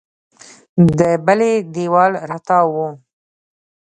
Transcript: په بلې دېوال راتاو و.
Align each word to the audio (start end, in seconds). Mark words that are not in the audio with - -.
په 0.97 1.09
بلې 1.25 1.51
دېوال 1.73 2.11
راتاو 2.29 2.67
و. 2.75 2.77